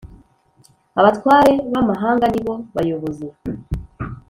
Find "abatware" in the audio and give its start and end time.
0.99-1.53